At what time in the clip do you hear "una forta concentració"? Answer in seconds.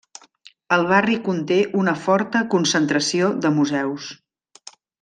1.81-3.31